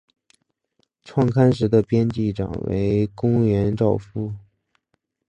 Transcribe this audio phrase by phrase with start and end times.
[1.03, 4.33] 创刊时的编辑长为宫原照夫。